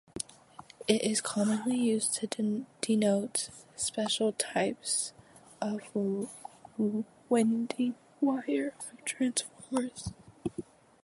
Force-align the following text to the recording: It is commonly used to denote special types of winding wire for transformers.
It 0.87 1.03
is 1.03 1.21
commonly 1.21 1.77
used 1.77 2.15
to 2.15 2.65
denote 2.81 3.49
special 3.75 4.31
types 4.33 5.13
of 5.61 5.81
winding 7.29 7.93
wire 8.19 8.73
for 8.79 8.95
transformers. 9.05 10.11